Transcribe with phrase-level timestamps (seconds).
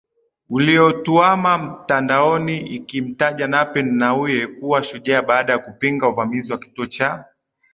[0.49, 7.25] uliotuama mitandaoni ikimtaja Nape Nnauye kuwa shujaa baada ya kupinga uvamizi wa kituo cha